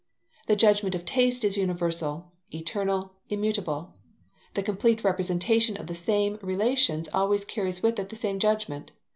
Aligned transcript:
The 0.47 0.55
judgment 0.55 0.95
of 0.95 1.05
taste 1.05 1.43
is 1.45 1.57
universal, 1.57 2.31
eternal, 2.51 3.13
immutable. 3.29 3.93
The 4.55 4.63
complete 4.63 5.03
representation 5.03 5.77
of 5.77 5.85
the 5.85 5.93
same 5.93 6.39
relations 6.41 7.07
always 7.13 7.45
carries 7.45 7.83
with 7.83 7.99
it 7.99 8.09
the 8.09 8.15
same 8.15 8.39
judgment. 8.39 8.93